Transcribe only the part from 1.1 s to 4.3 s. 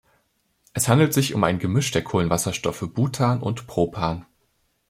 sich um ein Gemisch der Kohlenwasserstoffe Butan und Propan.